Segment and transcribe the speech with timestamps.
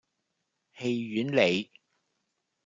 [0.75, 1.69] 戲院里